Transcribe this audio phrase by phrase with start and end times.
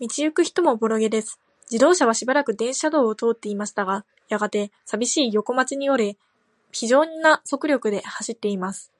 [0.00, 1.38] 道ゆく人もおぼろげです。
[1.70, 6.18] 自動車はしばらく電車道を通っていましたが、やがて、さびしい横町に折れ、
[6.72, 8.90] ひじょうな速力で走っています。